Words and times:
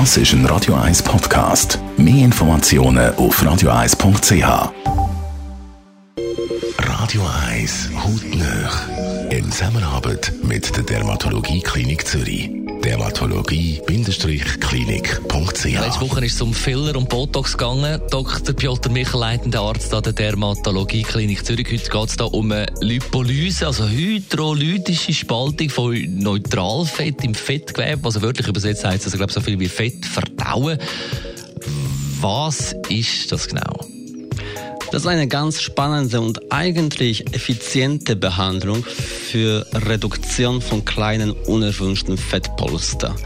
Das 0.00 0.16
ist 0.16 0.32
ein 0.32 0.44
Radio 0.46 0.74
1 0.74 1.04
Podcast. 1.04 1.78
Mehr 1.96 2.24
Informationen 2.24 3.14
auf 3.14 3.40
radio1.ch. 3.40 4.72
Radio 6.78 7.22
1 7.48 7.90
Hautnöch. 8.02 8.88
In 9.30 9.52
Zusammenarbeit 9.52 10.32
mit 10.42 10.76
der 10.76 10.82
Dermatologie 10.82 11.60
Klinik 11.60 12.08
Zürich. 12.08 12.63
Dermatologie-klinik.ch 12.84 15.64
Letzte 15.64 16.00
Woche 16.02 16.22
ist 16.22 16.34
es 16.34 16.42
um 16.42 16.52
Filler 16.52 16.94
und 16.96 17.08
Botox 17.08 17.56
gegangen. 17.56 17.98
Dr. 18.10 18.54
Piotr 18.54 18.90
Michel, 18.90 19.20
leitender 19.20 19.62
Arzt 19.62 19.94
an 19.94 20.02
der 20.02 20.12
Dermatologie 20.12 21.02
Klinik 21.02 21.46
Zürich. 21.46 21.66
Heute 21.66 21.88
geht 21.88 22.10
es 22.10 22.20
um 22.20 22.52
eine 22.52 22.66
Lipolyse, 22.82 23.68
also 23.68 23.88
hydrolytische 23.88 25.14
Spaltung 25.14 25.70
von 25.70 25.96
Neutralfett 26.18 27.24
im 27.24 27.34
Fettgewebe. 27.34 28.04
Also 28.04 28.20
wörtlich 28.20 28.48
übersetzt 28.48 28.84
heißt 28.84 29.06
das, 29.06 29.14
glaube 29.14 29.32
so 29.32 29.40
viel 29.40 29.58
wie 29.58 29.68
Fett 29.68 30.04
verdauen. 30.04 30.76
Was 32.20 32.76
ist 32.90 33.32
das 33.32 33.48
genau? 33.48 33.93
Das 34.94 35.02
ist 35.02 35.08
eine 35.08 35.26
ganz 35.26 35.60
spannende 35.60 36.20
und 36.20 36.52
eigentlich 36.52 37.26
effiziente 37.34 38.14
Behandlung 38.14 38.84
für 38.84 39.66
Reduktion 39.72 40.60
von 40.60 40.84
kleinen 40.84 41.32
unerwünschten 41.32 42.16
Fettpolster. 42.16 43.16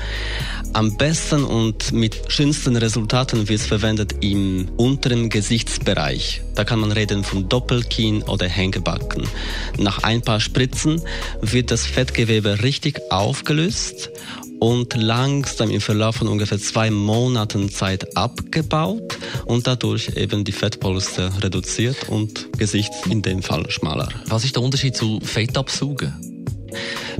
Am 0.72 0.96
besten 0.96 1.44
und 1.44 1.92
mit 1.92 2.16
schönsten 2.28 2.74
Resultaten 2.74 3.50
wird 3.50 3.60
es 3.60 3.66
verwendet 3.66 4.14
im 4.24 4.70
unteren 4.78 5.28
Gesichtsbereich. 5.28 6.40
Da 6.54 6.64
kann 6.64 6.80
man 6.80 6.90
reden 6.90 7.22
von 7.22 7.50
Doppelkinn 7.50 8.22
oder 8.22 8.48
Hängebacken. 8.48 9.24
Nach 9.76 10.02
ein 10.02 10.22
paar 10.22 10.40
Spritzen 10.40 11.02
wird 11.42 11.70
das 11.70 11.84
Fettgewebe 11.84 12.62
richtig 12.62 12.98
aufgelöst 13.10 14.08
und 14.60 14.94
langsam 14.94 15.70
im 15.70 15.80
Verlauf 15.80 16.16
von 16.16 16.28
ungefähr 16.28 16.58
zwei 16.58 16.90
Monaten 16.90 17.70
Zeit 17.70 18.16
abgebaut 18.16 19.18
und 19.46 19.66
dadurch 19.66 20.16
eben 20.16 20.44
die 20.44 20.52
Fettpolster 20.52 21.30
reduziert 21.42 22.08
und 22.08 22.52
Gesicht 22.58 22.92
in 23.08 23.22
dem 23.22 23.42
Fall 23.42 23.70
schmaler. 23.70 24.08
Was 24.26 24.44
ist 24.44 24.56
der 24.56 24.62
Unterschied 24.62 24.96
zu 24.96 25.20
Fettabsaugen? 25.22 26.14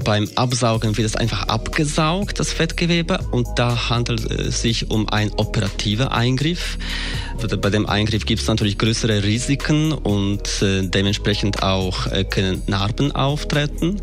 Beim 0.05 0.29
Absaugen 0.37 0.97
wird 0.97 1.07
es 1.07 1.17
einfach 1.17 1.49
abgesaugt, 1.49 2.39
das 2.39 2.53
Fettgewebe, 2.53 3.19
und 3.31 3.47
da 3.57 3.89
handelt 3.89 4.31
es 4.31 4.63
sich 4.63 4.91
um 4.91 5.09
einen 5.09 5.33
operativen 5.33 6.09
Eingriff. 6.09 6.79
Bei 7.61 7.71
dem 7.71 7.87
Eingriff 7.87 8.27
gibt 8.27 8.43
es 8.43 8.49
natürlich 8.49 8.79
größere 8.79 9.23
Risiken 9.23 9.93
und 9.93 10.63
äh, 10.63 10.83
dementsprechend 10.83 11.63
auch 11.63 12.07
äh, 12.07 12.25
können 12.25 12.63
Narben 12.67 13.13
auftreten. 13.13 14.01